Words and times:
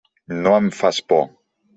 No 0.47 0.53
em 0.59 0.69
fas 0.79 1.01
por. 1.13 1.21